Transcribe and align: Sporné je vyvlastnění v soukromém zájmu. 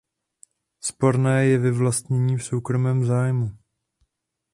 Sporné 0.79 1.45
je 1.45 1.57
vyvlastnění 1.57 2.37
v 2.37 2.43
soukromém 2.45 3.05
zájmu. 3.05 3.57